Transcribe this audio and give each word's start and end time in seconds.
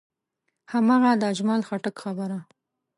هماغه 0.71 1.11
د 1.21 1.23
اجمل 1.31 1.61
خټک 1.67 1.95
خبره. 2.03 2.39